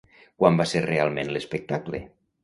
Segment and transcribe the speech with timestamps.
[0.43, 2.01] Quan va ser realment l'espectacle?